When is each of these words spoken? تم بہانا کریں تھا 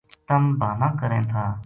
تم 0.27 0.41
بہانا 0.59 0.87
کریں 0.99 1.23
تھا 1.31 1.45